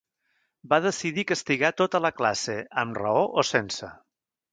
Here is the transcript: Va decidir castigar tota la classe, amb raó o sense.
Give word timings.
Va 0.69 0.77
decidir 0.85 1.25
castigar 1.31 1.69
tota 1.81 2.01
la 2.05 2.11
classe, 2.21 2.55
amb 2.85 2.97
raó 3.03 3.23
o 3.43 3.45
sense. 3.51 3.91